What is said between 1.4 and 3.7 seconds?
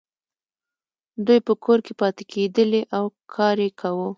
په کور کې پاتې کیدلې او کار یې